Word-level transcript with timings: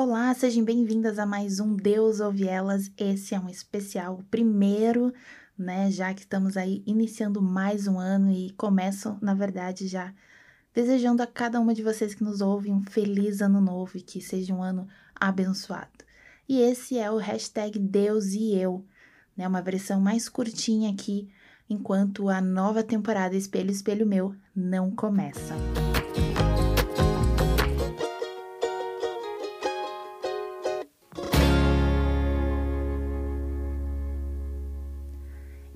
Olá, 0.00 0.32
sejam 0.32 0.64
bem-vindas 0.64 1.18
a 1.18 1.26
mais 1.26 1.58
um 1.58 1.74
Deus 1.74 2.20
Ouve 2.20 2.46
Elas. 2.46 2.88
Esse 2.96 3.34
é 3.34 3.40
um 3.40 3.48
especial, 3.48 4.14
o 4.14 4.22
primeiro, 4.22 5.12
né? 5.58 5.90
Já 5.90 6.14
que 6.14 6.20
estamos 6.20 6.56
aí 6.56 6.84
iniciando 6.86 7.42
mais 7.42 7.88
um 7.88 7.98
ano 7.98 8.30
e 8.30 8.52
começo, 8.52 9.18
na 9.20 9.34
verdade, 9.34 9.88
já 9.88 10.14
desejando 10.72 11.20
a 11.20 11.26
cada 11.26 11.58
uma 11.58 11.74
de 11.74 11.82
vocês 11.82 12.14
que 12.14 12.22
nos 12.22 12.40
ouve 12.40 12.70
um 12.70 12.80
feliz 12.80 13.42
ano 13.42 13.60
novo 13.60 13.98
e 13.98 14.00
que 14.00 14.20
seja 14.20 14.54
um 14.54 14.62
ano 14.62 14.86
abençoado. 15.16 16.04
E 16.48 16.60
esse 16.60 16.96
é 16.96 17.10
o 17.10 17.16
hashtag 17.16 17.76
Deus 17.76 18.26
e 18.26 18.54
Eu, 18.54 18.86
né? 19.36 19.48
Uma 19.48 19.60
versão 19.60 20.00
mais 20.00 20.28
curtinha 20.28 20.92
aqui, 20.92 21.28
enquanto 21.68 22.28
a 22.28 22.40
nova 22.40 22.84
temporada 22.84 23.34
Espelho 23.34 23.72
Espelho 23.72 24.06
Meu 24.06 24.32
não 24.54 24.92
começa. 24.92 25.56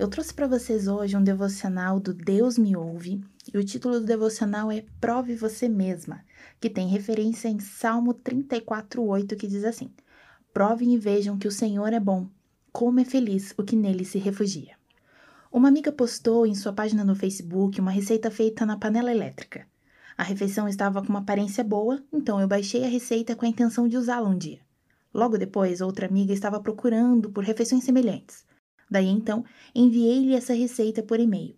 Eu 0.03 0.09
trouxe 0.09 0.33
para 0.33 0.47
vocês 0.47 0.85
hoje 0.85 1.15
um 1.15 1.23
devocional 1.23 1.97
do 1.97 2.13
Deus 2.13 2.57
Me 2.57 2.75
Ouve, 2.75 3.23
e 3.53 3.57
o 3.57 3.63
título 3.63 4.01
do 4.01 4.05
devocional 4.05 4.69
é 4.69 4.83
Prove 4.99 5.33
Você 5.33 5.69
Mesma, 5.69 6.25
que 6.59 6.69
tem 6.69 6.89
referência 6.89 7.47
em 7.47 7.57
Salmo 7.61 8.13
34:8, 8.13 9.37
que 9.37 9.47
diz 9.47 9.63
assim: 9.63 9.89
Provem 10.53 10.93
e 10.93 10.97
vejam 10.97 11.37
que 11.37 11.47
o 11.47 11.51
Senhor 11.53 11.93
é 11.93 12.01
bom, 12.01 12.27
como 12.69 12.99
é 12.99 13.05
feliz 13.05 13.53
o 13.57 13.63
que 13.63 13.77
nele 13.77 14.03
se 14.03 14.17
refugia. 14.17 14.75
Uma 15.49 15.69
amiga 15.69 15.89
postou 15.89 16.45
em 16.45 16.53
sua 16.53 16.73
página 16.73 17.05
no 17.05 17.15
Facebook 17.15 17.79
uma 17.79 17.89
receita 17.89 18.29
feita 18.29 18.65
na 18.65 18.75
panela 18.75 19.09
elétrica. 19.09 19.65
A 20.17 20.23
refeição 20.23 20.67
estava 20.67 21.01
com 21.01 21.07
uma 21.07 21.19
aparência 21.19 21.63
boa, 21.63 22.03
então 22.11 22.41
eu 22.41 22.47
baixei 22.49 22.83
a 22.83 22.89
receita 22.89 23.37
com 23.37 23.45
a 23.45 23.49
intenção 23.49 23.87
de 23.87 23.95
usá-la 23.95 24.27
um 24.27 24.37
dia. 24.37 24.59
Logo 25.13 25.37
depois, 25.37 25.79
outra 25.79 26.07
amiga 26.07 26.33
estava 26.33 26.59
procurando 26.59 27.29
por 27.29 27.45
refeições 27.45 27.85
semelhantes. 27.85 28.43
Daí 28.93 29.07
então, 29.07 29.43
enviei-lhe 29.73 30.35
essa 30.35 30.53
receita 30.53 31.01
por 31.01 31.19
e-mail. 31.19 31.57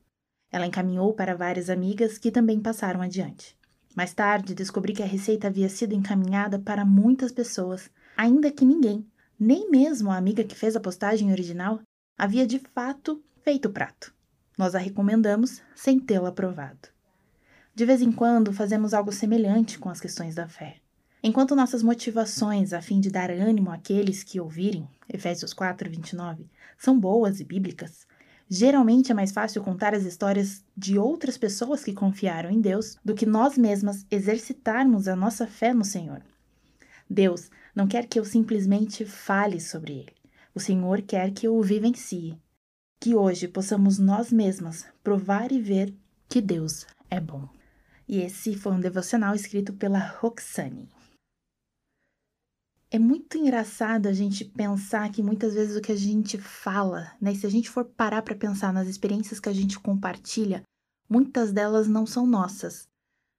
Ela 0.49 0.67
encaminhou 0.67 1.13
para 1.13 1.35
várias 1.35 1.69
amigas 1.69 2.17
que 2.17 2.31
também 2.31 2.61
passaram 2.61 3.01
adiante. 3.01 3.57
Mais 3.93 4.13
tarde, 4.13 4.55
descobri 4.55 4.93
que 4.93 5.03
a 5.03 5.05
receita 5.05 5.47
havia 5.47 5.67
sido 5.67 5.93
encaminhada 5.93 6.57
para 6.57 6.85
muitas 6.85 7.33
pessoas, 7.33 7.91
ainda 8.15 8.49
que 8.49 8.63
ninguém, 8.63 9.05
nem 9.37 9.69
mesmo 9.69 10.11
a 10.11 10.15
amiga 10.15 10.45
que 10.45 10.55
fez 10.55 10.77
a 10.77 10.79
postagem 10.79 11.29
original, 11.33 11.81
havia 12.17 12.47
de 12.47 12.57
fato 12.73 13.21
feito 13.43 13.67
o 13.67 13.71
prato. 13.73 14.13
Nós 14.57 14.73
a 14.73 14.79
recomendamos 14.79 15.61
sem 15.75 15.99
tê-la 15.99 16.29
aprovado. 16.29 16.87
De 17.75 17.83
vez 17.83 18.01
em 18.01 18.13
quando 18.13 18.53
fazemos 18.53 18.93
algo 18.93 19.11
semelhante 19.11 19.77
com 19.77 19.89
as 19.89 19.99
questões 19.99 20.35
da 20.35 20.47
fé. 20.47 20.77
Enquanto 21.27 21.55
nossas 21.55 21.81
motivações 21.81 22.71
a 22.71 22.83
fim 22.83 22.99
de 22.99 23.09
dar 23.09 23.31
ânimo 23.31 23.71
àqueles 23.71 24.23
que 24.23 24.39
ouvirem, 24.39 24.87
Efésios 25.11 25.55
4, 25.55 25.89
29, 25.89 26.47
são 26.77 26.99
boas 26.99 27.39
e 27.39 27.43
bíblicas, 27.43 28.05
geralmente 28.47 29.11
é 29.11 29.15
mais 29.15 29.31
fácil 29.31 29.63
contar 29.63 29.95
as 29.95 30.03
histórias 30.03 30.63
de 30.77 30.99
outras 30.99 31.35
pessoas 31.35 31.83
que 31.83 31.95
confiaram 31.95 32.51
em 32.51 32.61
Deus 32.61 32.95
do 33.03 33.15
que 33.15 33.25
nós 33.25 33.57
mesmas 33.57 34.05
exercitarmos 34.11 35.07
a 35.07 35.15
nossa 35.15 35.47
fé 35.47 35.73
no 35.73 35.83
Senhor. 35.83 36.21
Deus 37.09 37.49
não 37.75 37.87
quer 37.87 38.05
que 38.05 38.19
eu 38.19 38.23
simplesmente 38.23 39.03
fale 39.03 39.59
sobre 39.59 39.93
Ele. 39.93 40.13
O 40.53 40.59
Senhor 40.59 41.01
quer 41.01 41.31
que 41.31 41.47
eu 41.47 41.57
o 41.57 41.63
vivencie. 41.63 42.37
Que 42.99 43.15
hoje 43.15 43.47
possamos 43.47 43.97
nós 43.97 44.31
mesmas 44.31 44.85
provar 45.03 45.51
e 45.51 45.59
ver 45.59 45.91
que 46.29 46.39
Deus 46.39 46.85
é 47.09 47.19
bom. 47.19 47.49
E 48.07 48.19
esse 48.19 48.53
foi 48.55 48.73
um 48.73 48.79
devocional 48.79 49.33
escrito 49.33 49.73
pela 49.73 49.97
Roxane. 49.97 50.87
É 52.91 52.99
muito 52.99 53.37
engraçado 53.37 54.07
a 54.07 54.13
gente 54.13 54.45
pensar 54.45 55.11
que 55.11 55.21
muitas 55.21 55.53
vezes 55.53 55.75
o 55.75 55.81
que 55.81 55.91
a 55.91 55.97
gente 55.97 56.37
fala, 56.37 57.11
né, 57.19 57.33
se 57.33 57.45
a 57.45 57.49
gente 57.49 57.69
for 57.69 57.83
parar 57.83 58.21
para 58.21 58.35
pensar 58.35 58.71
nas 58.71 58.87
experiências 58.87 59.39
que 59.39 59.49
a 59.49 59.53
gente 59.53 59.79
compartilha, 59.79 60.63
muitas 61.09 61.51
delas 61.51 61.87
não 61.87 62.05
são 62.05 62.25
nossas, 62.25 62.87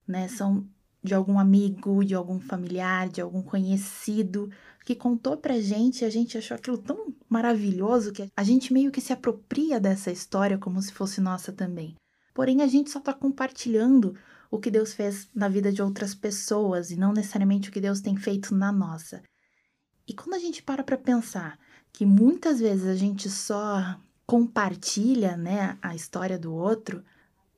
né? 0.06 0.28
São 0.28 0.66
de 1.03 1.15
algum 1.15 1.38
amigo, 1.38 2.04
de 2.04 2.15
algum 2.15 2.41
familiar, 2.41 3.09
de 3.09 3.21
algum 3.21 3.43
conhecido 3.43 4.50
que 4.84 4.94
contou 4.94 5.37
pra 5.37 5.60
gente 5.60 6.03
e 6.03 6.04
a 6.04 6.10
gente 6.10 6.37
achou 6.37 6.56
aquilo 6.56 6.78
tão 6.78 7.15
maravilhoso 7.28 8.12
que 8.12 8.28
a 8.37 8.42
gente 8.42 8.72
meio 8.72 8.91
que 8.91 9.00
se 9.00 9.12
apropria 9.12 9.81
dessa 9.81 10.10
história 10.10 10.59
como 10.59 10.82
se 10.82 10.92
fosse 10.92 11.21
nossa 11.21 11.53
também. 11.53 11.94
Porém, 12.34 12.60
a 12.60 12.66
gente 12.66 12.91
só 12.91 13.00
tá 13.00 13.15
compartilhando 13.15 14.15
o 14.50 14.59
que 14.59 14.71
Deus 14.71 14.92
fez 14.92 15.28
na 15.34 15.48
vida 15.48 15.72
de 15.72 15.81
outras 15.82 16.15
pessoas 16.15 16.91
e 16.91 16.97
não 16.97 17.12
necessariamente 17.12 17.69
o 17.69 17.72
que 17.72 17.81
Deus 17.81 18.00
tem 18.00 18.16
feito 18.16 18.54
na 18.54 18.71
nossa. 18.71 19.22
E 20.09 20.15
quando 20.15 20.34
a 20.34 20.39
gente 20.39 20.62
para 20.62 20.84
para 20.84 20.97
pensar 20.97 21.59
que 21.93 22.06
muitas 22.06 22.61
vezes 22.61 22.87
a 22.87 22.94
gente 22.94 23.28
só 23.28 23.99
compartilha, 24.27 25.37
né, 25.37 25.78
a 25.81 25.94
história 25.94 26.39
do 26.39 26.53
outro, 26.53 27.03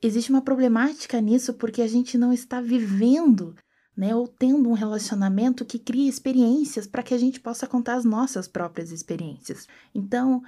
existe 0.01 0.29
uma 0.29 0.41
problemática 0.41 1.19
nisso 1.19 1.53
porque 1.53 1.81
a 1.81 1.87
gente 1.87 2.17
não 2.17 2.31
está 2.31 2.61
vivendo, 2.61 3.55
né, 3.95 4.15
ou 4.15 4.27
tendo 4.27 4.69
um 4.69 4.73
relacionamento 4.73 5.65
que 5.65 5.77
cria 5.77 6.09
experiências 6.09 6.87
para 6.87 7.03
que 7.03 7.13
a 7.13 7.17
gente 7.17 7.39
possa 7.39 7.67
contar 7.67 7.95
as 7.95 8.05
nossas 8.05 8.47
próprias 8.47 8.91
experiências. 8.91 9.67
Então, 9.93 10.41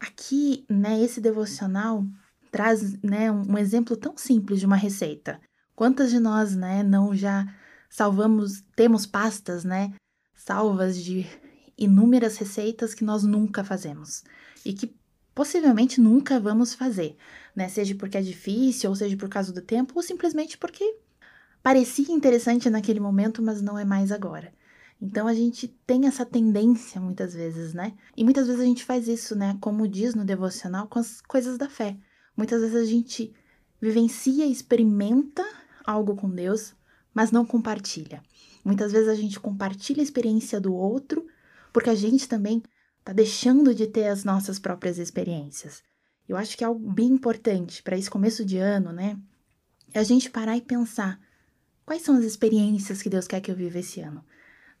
aqui, 0.00 0.64
né, 0.68 1.02
esse 1.02 1.20
devocional 1.20 2.04
traz, 2.50 3.00
né, 3.02 3.30
um 3.30 3.58
exemplo 3.58 3.96
tão 3.96 4.16
simples 4.16 4.60
de 4.60 4.66
uma 4.66 4.76
receita. 4.76 5.40
Quantas 5.74 6.10
de 6.10 6.20
nós, 6.20 6.54
né, 6.54 6.82
não 6.82 7.14
já 7.14 7.46
salvamos, 7.90 8.62
temos 8.74 9.06
pastas, 9.06 9.64
né, 9.64 9.92
salvas 10.34 10.96
de 10.96 11.26
inúmeras 11.76 12.36
receitas 12.36 12.94
que 12.94 13.04
nós 13.04 13.24
nunca 13.24 13.64
fazemos 13.64 14.24
e 14.64 14.72
que 14.72 14.94
possivelmente 15.34 16.00
nunca 16.00 16.38
vamos 16.38 16.74
fazer, 16.74 17.16
né? 17.54 17.68
Seja 17.68 17.94
porque 17.94 18.16
é 18.16 18.22
difícil, 18.22 18.90
ou 18.90 18.96
seja 18.96 19.16
por 19.16 19.28
causa 19.28 19.52
do 19.52 19.60
tempo, 19.60 19.92
ou 19.96 20.02
simplesmente 20.02 20.56
porque 20.56 20.96
parecia 21.62 22.14
interessante 22.14 22.70
naquele 22.70 23.00
momento, 23.00 23.42
mas 23.42 23.60
não 23.60 23.78
é 23.78 23.84
mais 23.84 24.12
agora. 24.12 24.52
Então 25.00 25.26
a 25.26 25.34
gente 25.34 25.68
tem 25.86 26.06
essa 26.06 26.24
tendência 26.24 27.00
muitas 27.00 27.34
vezes, 27.34 27.74
né? 27.74 27.94
E 28.16 28.22
muitas 28.22 28.46
vezes 28.46 28.62
a 28.62 28.64
gente 28.64 28.84
faz 28.84 29.08
isso, 29.08 29.34
né? 29.34 29.58
Como 29.60 29.88
diz 29.88 30.14
no 30.14 30.24
devocional, 30.24 30.86
com 30.86 30.98
as 30.98 31.20
coisas 31.20 31.58
da 31.58 31.68
fé. 31.68 31.96
Muitas 32.36 32.60
vezes 32.60 32.76
a 32.76 32.84
gente 32.84 33.34
vivencia, 33.80 34.46
experimenta 34.46 35.44
algo 35.84 36.14
com 36.16 36.30
Deus, 36.30 36.74
mas 37.12 37.30
não 37.30 37.44
compartilha. 37.44 38.22
Muitas 38.64 38.92
vezes 38.92 39.08
a 39.08 39.14
gente 39.14 39.38
compartilha 39.38 40.00
a 40.00 40.04
experiência 40.04 40.60
do 40.60 40.72
outro, 40.72 41.26
porque 41.74 41.90
a 41.90 41.94
gente 41.94 42.28
também 42.28 42.62
está 43.00 43.12
deixando 43.12 43.74
de 43.74 43.88
ter 43.88 44.06
as 44.06 44.22
nossas 44.22 44.60
próprias 44.60 44.96
experiências. 44.96 45.82
Eu 46.28 46.36
acho 46.36 46.56
que 46.56 46.62
é 46.62 46.66
algo 46.68 46.88
bem 46.92 47.08
importante 47.08 47.82
para 47.82 47.98
esse 47.98 48.08
começo 48.08 48.44
de 48.44 48.56
ano, 48.58 48.92
né? 48.92 49.18
É 49.92 49.98
a 49.98 50.04
gente 50.04 50.30
parar 50.30 50.56
e 50.56 50.62
pensar 50.62 51.20
quais 51.84 52.02
são 52.02 52.16
as 52.16 52.24
experiências 52.24 53.02
que 53.02 53.10
Deus 53.10 53.26
quer 53.26 53.40
que 53.40 53.50
eu 53.50 53.56
viva 53.56 53.80
esse 53.80 54.00
ano, 54.00 54.24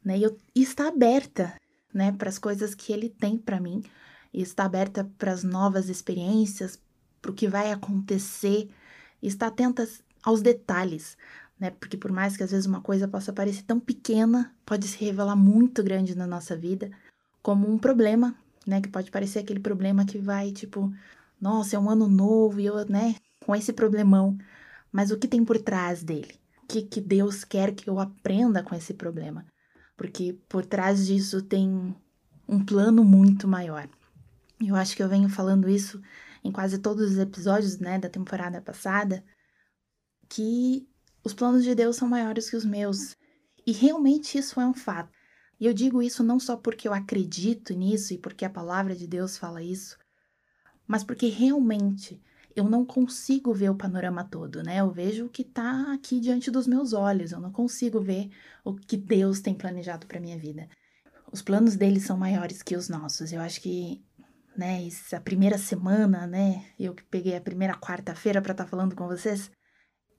né? 0.04 0.16
E, 0.16 0.22
eu, 0.22 0.38
e 0.54 0.62
estar 0.62 0.86
aberta, 0.86 1.60
né, 1.92 2.12
para 2.12 2.28
as 2.28 2.38
coisas 2.38 2.76
que 2.76 2.92
Ele 2.92 3.08
tem 3.08 3.36
para 3.36 3.60
mim, 3.60 3.82
e 4.32 4.40
estar 4.40 4.64
aberta 4.64 5.04
para 5.18 5.32
as 5.32 5.42
novas 5.42 5.88
experiências, 5.88 6.78
para 7.20 7.32
o 7.32 7.34
que 7.34 7.48
vai 7.48 7.72
acontecer, 7.72 8.70
e 9.20 9.26
estar 9.26 9.48
atenta 9.48 9.86
aos 10.22 10.40
detalhes, 10.40 11.16
né? 11.58 11.70
Porque 11.70 11.96
por 11.96 12.12
mais 12.12 12.36
que 12.36 12.42
às 12.42 12.50
vezes 12.50 12.66
uma 12.66 12.80
coisa 12.80 13.08
possa 13.08 13.32
parecer 13.32 13.62
tão 13.62 13.80
pequena, 13.80 14.54
pode 14.64 14.86
se 14.88 15.02
revelar 15.04 15.36
muito 15.36 15.82
grande 15.82 16.14
na 16.14 16.26
nossa 16.26 16.56
vida, 16.56 16.90
como 17.42 17.70
um 17.70 17.78
problema, 17.78 18.36
né? 18.66 18.80
Que 18.80 18.88
pode 18.88 19.10
parecer 19.10 19.40
aquele 19.40 19.60
problema 19.60 20.04
que 20.04 20.18
vai, 20.18 20.52
tipo, 20.52 20.92
nossa, 21.40 21.76
é 21.76 21.78
um 21.78 21.90
ano 21.90 22.08
novo 22.08 22.60
e 22.60 22.66
eu, 22.66 22.84
né, 22.88 23.16
com 23.44 23.54
esse 23.54 23.72
problemão. 23.72 24.36
Mas 24.92 25.10
o 25.10 25.18
que 25.18 25.28
tem 25.28 25.44
por 25.44 25.58
trás 25.60 26.02
dele? 26.02 26.40
O 26.62 26.66
que, 26.66 26.82
que 26.82 27.00
Deus 27.00 27.44
quer 27.44 27.74
que 27.74 27.88
eu 27.88 28.00
aprenda 28.00 28.62
com 28.62 28.74
esse 28.74 28.94
problema? 28.94 29.44
Porque 29.96 30.38
por 30.48 30.64
trás 30.64 31.06
disso 31.06 31.42
tem 31.42 31.94
um 32.48 32.64
plano 32.64 33.04
muito 33.04 33.46
maior. 33.46 33.88
Eu 34.60 34.74
acho 34.76 34.96
que 34.96 35.02
eu 35.02 35.08
venho 35.08 35.28
falando 35.28 35.68
isso 35.68 36.00
em 36.42 36.52
quase 36.52 36.78
todos 36.78 37.12
os 37.12 37.18
episódios, 37.18 37.78
né, 37.78 37.98
da 37.98 38.08
temporada 38.08 38.60
passada, 38.60 39.24
que 40.28 40.86
os 41.24 41.32
planos 41.32 41.64
de 41.64 41.74
Deus 41.74 41.96
são 41.96 42.06
maiores 42.06 42.50
que 42.50 42.56
os 42.56 42.64
meus. 42.64 43.16
E 43.66 43.72
realmente 43.72 44.36
isso 44.36 44.60
é 44.60 44.66
um 44.66 44.74
fato. 44.74 45.10
E 45.58 45.66
eu 45.66 45.72
digo 45.72 46.02
isso 46.02 46.22
não 46.22 46.38
só 46.38 46.56
porque 46.56 46.86
eu 46.86 46.92
acredito 46.92 47.72
nisso 47.72 48.12
e 48.12 48.18
porque 48.18 48.44
a 48.44 48.50
palavra 48.50 48.94
de 48.94 49.06
Deus 49.06 49.38
fala 49.38 49.62
isso, 49.62 49.96
mas 50.86 51.02
porque 51.02 51.28
realmente 51.28 52.20
eu 52.54 52.64
não 52.64 52.84
consigo 52.84 53.52
ver 53.52 53.70
o 53.70 53.74
panorama 53.74 54.24
todo, 54.24 54.62
né? 54.62 54.80
Eu 54.80 54.90
vejo 54.90 55.26
o 55.26 55.28
que 55.30 55.42
está 55.42 55.92
aqui 55.92 56.20
diante 56.20 56.50
dos 56.50 56.66
meus 56.66 56.92
olhos, 56.92 57.32
eu 57.32 57.40
não 57.40 57.50
consigo 57.50 58.00
ver 58.00 58.30
o 58.64 58.74
que 58.74 58.96
Deus 58.96 59.40
tem 59.40 59.54
planejado 59.54 60.06
para 60.06 60.20
minha 60.20 60.38
vida. 60.38 60.68
Os 61.32 61.40
planos 61.40 61.76
dele 61.76 61.98
são 61.98 62.16
maiores 62.16 62.62
que 62.62 62.76
os 62.76 62.88
nossos. 62.88 63.32
Eu 63.32 63.40
acho 63.40 63.60
que, 63.60 64.04
né, 64.56 64.86
essa 64.86 65.20
primeira 65.20 65.58
semana, 65.58 66.26
né, 66.26 66.66
eu 66.78 66.94
que 66.94 67.02
peguei 67.04 67.36
a 67.36 67.40
primeira 67.40 67.74
quarta-feira 67.74 68.42
para 68.42 68.52
estar 68.52 68.64
tá 68.64 68.70
falando 68.70 68.94
com 68.94 69.06
vocês, 69.08 69.50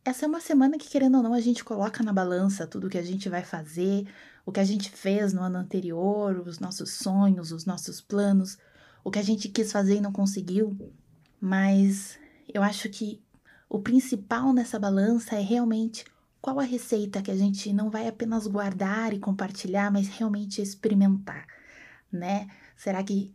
essa 0.06 0.26
é 0.26 0.28
uma 0.28 0.40
semana 0.40 0.78
que, 0.78 0.88
querendo 0.88 1.18
ou 1.18 1.24
não, 1.24 1.34
a 1.34 1.42
gente 1.42 1.64
coloca 1.64 2.04
na 2.04 2.14
balança 2.14 2.68
tudo 2.68 2.90
que 2.90 2.98
a 2.98 3.04
gente 3.04 3.28
vai 3.28 3.44
fazer, 3.44 4.08
o 4.46 4.52
que 4.52 4.60
a 4.60 4.64
gente 4.64 4.92
fez 4.92 5.34
no 5.34 5.42
ano 5.42 5.58
anterior, 5.58 6.48
os 6.48 6.60
nossos 6.60 6.92
sonhos, 6.92 7.52
os 7.52 7.66
nossos 7.66 8.00
planos, 8.02 8.60
o 9.04 9.10
que 9.10 9.18
a 9.18 9.24
gente 9.24 9.50
quis 9.50 9.72
fazer 9.72 9.96
e 9.96 10.02
não 10.02 10.12
conseguiu. 10.12 10.78
Mas 11.42 12.20
eu 12.54 12.62
acho 12.62 12.88
que 12.88 13.20
o 13.68 13.80
principal 13.80 14.54
nessa 14.54 14.78
balança 14.78 15.36
é 15.36 15.42
realmente 15.42 16.06
qual 16.40 16.60
a 16.60 16.64
receita 16.64 17.24
que 17.24 17.32
a 17.32 17.36
gente 17.36 17.74
não 17.74 17.90
vai 17.90 18.08
apenas 18.08 18.46
guardar 18.46 19.12
e 19.12 19.20
compartilhar, 19.20 19.92
mas 19.92 20.08
realmente 20.08 20.62
experimentar, 20.62 21.48
né? 22.12 22.48
Será 22.78 23.04
que 23.04 23.34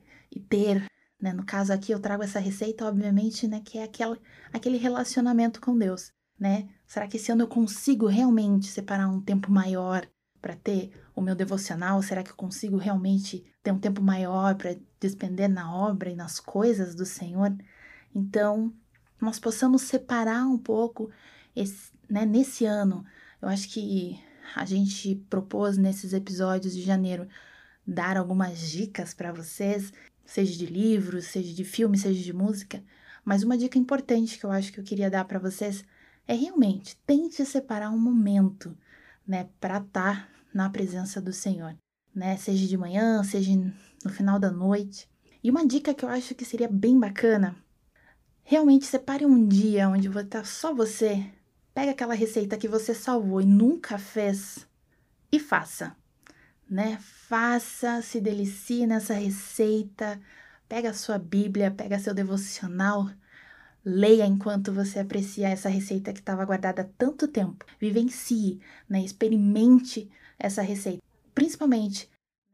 ter, 0.48 0.86
né? 1.20 1.32
No 1.32 1.44
caso 1.44 1.72
aqui 1.72 1.90
eu 1.90 1.98
trago 1.98 2.22
essa 2.22 2.38
receita, 2.38 2.86
obviamente, 2.86 3.48
né? 3.48 3.60
Que 3.64 3.78
é 3.78 3.82
aquela, 3.82 4.16
aquele 4.52 4.78
relacionamento 4.78 5.60
com 5.60 5.76
Deus, 5.76 6.12
né? 6.40 6.68
Será 6.86 7.06
que 7.06 7.18
esse 7.18 7.30
ano 7.30 7.42
eu 7.42 7.48
consigo 7.48 8.06
realmente 8.06 8.66
separar 8.66 9.06
um 9.08 9.20
tempo 9.20 9.52
maior 9.52 10.08
para 10.40 10.56
ter 10.56 10.90
o 11.14 11.20
meu 11.20 11.34
devocional? 11.34 12.02
Será 12.02 12.22
que 12.22 12.30
eu 12.30 12.36
consigo 12.36 12.78
realmente 12.78 13.44
ter 13.62 13.70
um 13.70 13.78
tempo 13.78 14.00
maior 14.00 14.54
para 14.54 14.74
despender 14.98 15.50
na 15.50 15.72
obra 15.72 16.08
e 16.08 16.16
nas 16.16 16.40
coisas 16.40 16.94
do 16.94 17.04
Senhor? 17.04 17.54
Então, 18.14 18.72
nós 19.20 19.38
possamos 19.38 19.82
separar 19.82 20.46
um 20.46 20.56
pouco 20.56 21.10
esse, 21.54 21.92
né, 22.08 22.24
nesse 22.24 22.64
ano. 22.64 23.04
Eu 23.42 23.48
acho 23.48 23.68
que 23.68 24.18
a 24.56 24.64
gente 24.64 25.14
propôs 25.28 25.76
nesses 25.76 26.14
episódios 26.14 26.72
de 26.74 26.80
janeiro 26.80 27.28
dar 27.86 28.16
algumas 28.16 28.58
dicas 28.58 29.12
para 29.12 29.30
vocês, 29.30 29.92
seja 30.24 30.56
de 30.56 30.66
livros, 30.66 31.26
seja 31.26 31.52
de 31.52 31.64
filme, 31.64 31.98
seja 31.98 32.22
de 32.22 32.32
música, 32.32 32.82
mas 33.24 33.42
uma 33.42 33.58
dica 33.58 33.78
importante 33.78 34.38
que 34.38 34.44
eu 34.44 34.50
acho 34.50 34.72
que 34.72 34.80
eu 34.80 34.84
queria 34.84 35.10
dar 35.10 35.24
para 35.24 35.38
vocês 35.38 35.84
é 36.26 36.34
realmente 36.34 36.96
tente 37.06 37.44
separar 37.44 37.90
um 37.90 37.98
momento, 37.98 38.76
né, 39.26 39.48
para 39.60 39.78
estar 39.78 40.26
tá 40.26 40.28
na 40.52 40.68
presença 40.68 41.20
do 41.20 41.32
Senhor, 41.32 41.76
né? 42.14 42.36
Seja 42.36 42.66
de 42.66 42.76
manhã, 42.76 43.22
seja 43.22 43.52
no 44.04 44.10
final 44.10 44.38
da 44.38 44.50
noite. 44.50 45.08
E 45.42 45.50
uma 45.50 45.66
dica 45.66 45.94
que 45.94 46.04
eu 46.04 46.08
acho 46.08 46.34
que 46.34 46.44
seria 46.44 46.68
bem 46.68 46.98
bacana, 46.98 47.56
realmente 48.42 48.84
separe 48.84 49.24
um 49.24 49.46
dia 49.46 49.88
onde 49.88 50.08
vai 50.08 50.24
estar 50.24 50.44
só 50.44 50.74
você, 50.74 51.30
pega 51.72 51.92
aquela 51.92 52.14
receita 52.14 52.58
que 52.58 52.68
você 52.68 52.94
salvou 52.94 53.40
e 53.40 53.46
nunca 53.46 53.96
fez 53.96 54.66
e 55.32 55.38
faça, 55.38 55.96
né? 56.68 56.98
Faça, 57.00 58.02
se 58.02 58.20
delicie 58.20 58.86
nessa 58.86 59.14
receita, 59.14 60.20
pega 60.68 60.90
a 60.90 60.94
sua 60.94 61.18
Bíblia, 61.18 61.70
pega 61.70 61.98
seu 61.98 62.12
devocional, 62.12 63.08
Leia 63.84 64.26
enquanto 64.26 64.72
você 64.72 64.98
aprecia 64.98 65.48
essa 65.48 65.68
receita 65.68 66.12
que 66.12 66.20
estava 66.20 66.44
guardada 66.44 66.82
há 66.82 66.88
tanto 66.98 67.26
tempo. 67.26 67.64
Vivencie, 67.80 68.60
né? 68.88 69.02
experimente 69.02 70.10
essa 70.38 70.60
receita. 70.60 71.02
Principalmente, 71.34 72.10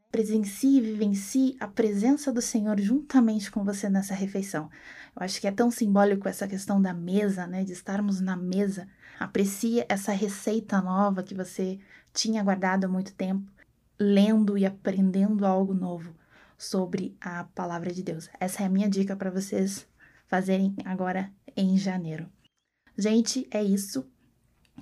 presencie 0.09 0.79
vivencie 0.79 1.57
a 1.59 1.67
presença 1.67 2.31
do 2.31 2.41
Senhor 2.41 2.79
juntamente 2.79 3.51
com 3.51 3.63
você 3.63 3.89
nessa 3.89 4.13
refeição. 4.13 4.69
Eu 5.15 5.23
acho 5.23 5.41
que 5.41 5.47
é 5.47 5.51
tão 5.51 5.69
simbólico 5.69 6.29
essa 6.29 6.47
questão 6.47 6.81
da 6.81 6.93
mesa, 6.93 7.45
né? 7.45 7.63
De 7.63 7.73
estarmos 7.73 8.21
na 8.21 8.35
mesa. 8.35 8.87
Aprecie 9.19 9.85
essa 9.89 10.11
receita 10.11 10.81
nova 10.81 11.23
que 11.23 11.35
você 11.35 11.79
tinha 12.13 12.43
guardado 12.43 12.85
há 12.85 12.87
muito 12.87 13.13
tempo, 13.13 13.51
lendo 13.99 14.57
e 14.57 14.65
aprendendo 14.65 15.45
algo 15.45 15.73
novo 15.73 16.15
sobre 16.57 17.15
a 17.19 17.43
palavra 17.43 17.91
de 17.91 18.01
Deus. 18.01 18.29
Essa 18.39 18.63
é 18.63 18.65
a 18.65 18.69
minha 18.69 18.89
dica 18.89 19.15
para 19.15 19.29
vocês 19.29 19.87
fazerem 20.27 20.75
agora 20.85 21.31
em 21.55 21.77
janeiro. 21.77 22.29
Gente, 22.97 23.47
é 23.51 23.63
isso, 23.63 24.05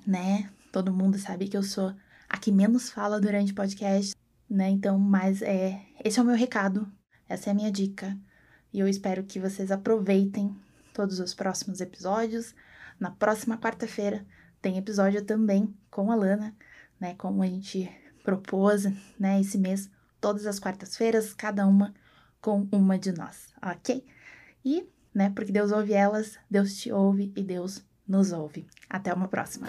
né? 0.05 0.49
Todo 0.71 0.93
mundo 0.93 1.17
sabe 1.17 1.47
que 1.47 1.55
eu 1.55 1.63
sou 1.63 1.95
a 2.27 2.37
que 2.37 2.51
menos 2.51 2.89
fala 2.89 3.19
durante 3.19 3.51
o 3.51 3.55
podcast, 3.55 4.15
né? 4.49 4.69
Então, 4.69 4.97
mas 4.97 5.41
é, 5.41 5.81
esse 6.03 6.19
é 6.19 6.21
o 6.21 6.25
meu 6.25 6.35
recado, 6.35 6.91
essa 7.27 7.49
é 7.49 7.51
a 7.51 7.53
minha 7.53 7.71
dica. 7.71 8.17
E 8.73 8.79
eu 8.79 8.87
espero 8.87 9.23
que 9.23 9.39
vocês 9.39 9.71
aproveitem 9.71 10.55
todos 10.93 11.19
os 11.19 11.33
próximos 11.33 11.79
episódios. 11.79 12.53
Na 12.99 13.11
próxima 13.11 13.57
quarta-feira 13.57 14.25
tem 14.61 14.77
episódio 14.77 15.23
também 15.23 15.73
com 15.89 16.11
a 16.11 16.15
Lana, 16.15 16.55
né? 16.99 17.15
Como 17.15 17.43
a 17.43 17.47
gente 17.47 17.89
propôs, 18.23 18.85
né, 19.19 19.39
esse 19.39 19.57
mês, 19.57 19.89
todas 20.19 20.47
as 20.47 20.59
quartas-feiras, 20.59 21.33
cada 21.33 21.67
uma 21.67 21.93
com 22.41 22.67
uma 22.71 22.97
de 22.97 23.11
nós, 23.11 23.53
ok? 23.61 24.03
E 24.65 24.89
né? 25.15 25.31
Porque 25.33 25.51
Deus 25.51 25.71
ouve 25.71 25.93
elas, 25.93 26.37
Deus 26.51 26.75
te 26.75 26.91
ouve 26.91 27.31
e 27.35 27.41
Deus 27.41 27.83
nos 28.07 28.31
ouve. 28.31 28.67
Até 28.89 29.13
uma 29.13 29.27
próxima. 29.27 29.67